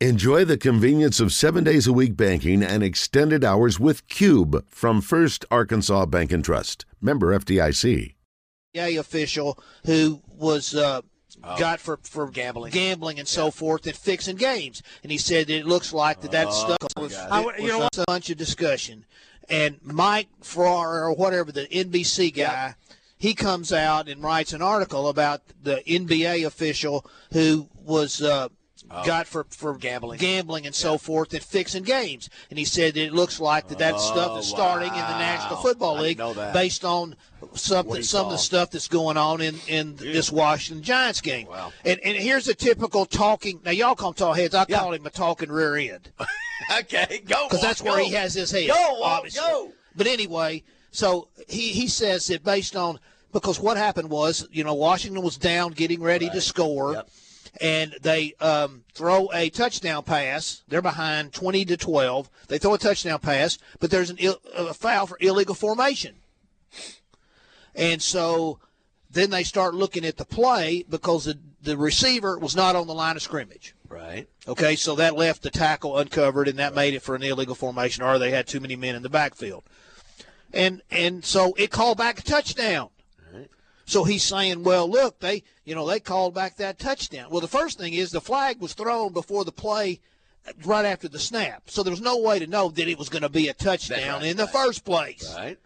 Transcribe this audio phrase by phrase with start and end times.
[0.00, 5.00] Enjoy the convenience of seven days a week banking and extended hours with Cube from
[5.00, 6.84] First Arkansas Bank and Trust.
[7.00, 8.14] Member FDIC.
[8.74, 11.00] A official who was uh,
[11.44, 11.58] Oh.
[11.58, 12.72] got for, for Gambling.
[12.72, 16.30] gambling and so forth and fixing games, and he said that it looks like that
[16.32, 17.28] that Oh, stuff was, God.
[17.30, 17.96] I would- you know what?
[17.98, 19.04] a bunch of discussion,
[19.48, 22.74] and Mike Farrar or whatever the NBC guy.
[23.18, 28.48] He comes out and writes an article about the NBA official who was uh,
[28.88, 29.04] Oh.
[29.04, 29.74] got for, for Oh.
[29.74, 30.18] Gambling.
[30.20, 33.78] gambling and so forth and fixing games, and he said that it looks like that
[33.78, 35.56] that stuff is oh, starting in the National.
[35.56, 36.20] Football League
[36.52, 37.16] based on
[37.54, 41.48] something some of the stuff that's going on in in this Washington Giants game.
[41.48, 41.72] Wow.
[41.84, 43.60] And and here's a typical talking.
[43.64, 44.54] Now y'all call him tall heads.
[44.54, 44.78] I Yeah.
[44.78, 46.10] call him a talking rear end
[46.80, 47.48] Okay, go.
[47.48, 48.04] because that's where go.
[48.04, 48.68] he has his head.
[48.68, 49.40] Go, obviously.
[49.40, 49.72] go.
[49.94, 52.98] But anyway, so he he says that based on
[53.32, 56.92] because what happened was you know Washington was down, getting ready to score.
[56.94, 57.08] Yep.
[57.60, 60.62] And they um, throw a touchdown pass.
[60.68, 62.30] They're behind 20 to 12.
[62.48, 66.16] They throw a touchdown pass, but there's an Ill, a foul for illegal formation.
[67.74, 68.58] And so
[69.10, 72.94] then they start looking at the play because the, the receiver was not on the
[72.94, 73.74] line of scrimmage.
[73.88, 74.28] Right.
[74.48, 78.02] Okay, so that left the tackle uncovered, and that made it for an illegal formation,
[78.02, 79.64] or they had too many men in the backfield.
[80.52, 82.88] And and so it called back a touchdown.
[83.86, 87.30] So he's saying, well, look, they you know they called back that touchdown.
[87.30, 90.00] Well, the first thing is the flag was thrown before the play,
[90.64, 93.22] right after the snap, so there was no way to know that it was going
[93.22, 94.52] to be a touchdown right, in the right.
[94.52, 95.32] first place.
[95.36, 95.58] Right.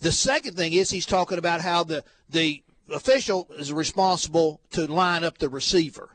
[0.00, 5.24] The second thing is he's talking about how the the official is responsible to line
[5.24, 6.10] up the receiver.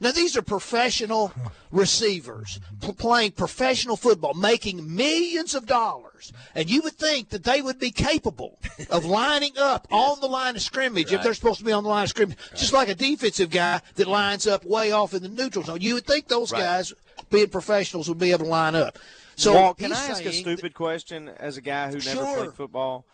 [0.00, 1.32] Now these are professional
[1.70, 7.60] receivers p- playing professional football, making millions of dollars, and you would think that they
[7.62, 8.58] would be capable
[8.90, 11.88] of lining up on the line of scrimmage if they're supposed to be on the
[11.88, 15.28] line of scrimmage, just like a defensive guy that lines up way off in the
[15.28, 15.80] neutral zone.
[15.80, 16.60] You would think those Right.
[16.60, 16.92] guys,
[17.30, 18.98] being professionals, would be able to line up.
[19.36, 22.36] So Walt, can I ask a stupid question as a guy who never Sure.
[22.36, 23.06] played football?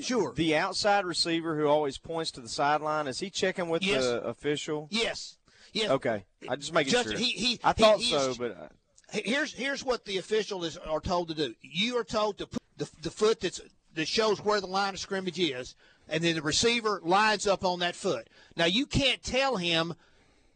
[0.00, 0.32] Sure.
[0.34, 4.04] The outside receiver who always points to the sideline, is he checking with Yes.
[4.04, 4.88] the official?
[4.90, 5.36] Yes.
[5.74, 5.90] Yes.
[5.90, 6.24] Okay.
[6.48, 7.20] I just making Justin, sure.
[7.20, 8.68] he- he- I thought he so, is- but uh,
[9.12, 11.54] Here's here's what the official is are told to do.
[11.62, 13.60] You are told to put the, the foot that's
[13.94, 15.76] that shows where the line of scrimmage is,
[16.08, 18.28] and then the receiver lines up on that foot.
[18.56, 19.94] Now you can't tell him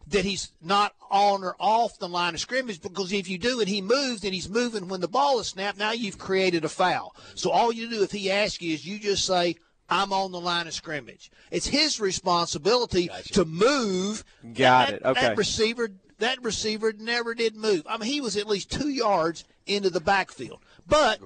[0.09, 3.69] that he's not on or off the line of scrimmage because if you do and
[3.69, 7.15] he moves and he's moving when the ball is snapped, now you've created a foul.
[7.35, 9.57] So all you do if he asks you is you just say,
[9.91, 11.31] I'm on the line of scrimmage.
[11.51, 14.25] It's his responsibility to move.
[14.55, 15.03] Got That- it.
[15.05, 15.21] Okay.
[15.21, 17.83] That receiver that receiver never did move.
[17.89, 20.59] I mean, he was at least two yards into the backfield.
[20.87, 21.21] But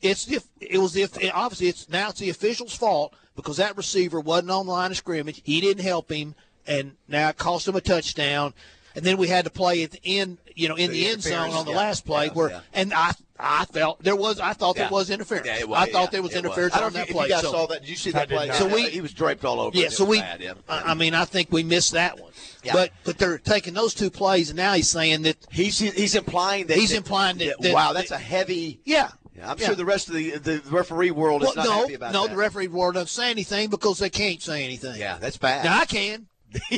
[0.00, 4.20] it's if it was if obviously it's now it's the official's fault because that receiver
[4.20, 5.40] wasn't on the line of scrimmage.
[5.44, 6.34] He didn't help him,
[6.66, 8.54] and now it cost him a touchdown.
[8.94, 11.22] And then we had to play at the end, you know, in the, The end
[11.22, 12.60] zone on the yeah, last play yeah, where, yeah.
[12.72, 14.84] and I, I felt there was, I thought Yeah.
[14.84, 15.46] there was interference.
[15.46, 17.08] Yeah, it was, I thought yeah, there was it interference I don't on know that
[17.08, 17.24] if play.
[17.26, 17.80] You guys so, saw that?
[17.82, 18.50] Did you see that play?
[18.52, 19.76] So we- he was draped all over.
[19.76, 20.42] yeah, so we, bad.
[20.68, 22.32] I I mean, I think we missed that one.
[22.64, 22.72] Yeah.
[22.72, 26.66] But but they're taking those two plays, and now he's saying that He's he's implying
[26.66, 28.80] that He's that- implying that- that- wow, that's a heavy.
[28.84, 29.66] yeah, Yeah, I'm Yeah.
[29.66, 32.22] sure the rest of the the referee world Well, is not no, happy about no,
[32.22, 32.28] that.
[32.30, 34.96] No, the referee world doesn't say anything because they can't say anything.
[34.96, 35.64] Yeah, that's bad.
[35.64, 36.26] Now I can.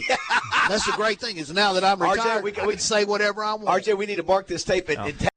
[0.68, 2.72] That's the great thing is now that I'm RJ, retired, we we can- can, we
[2.72, 3.68] I can say whatever I want.
[3.68, 5.28] RJ, we need to mark this tape and, and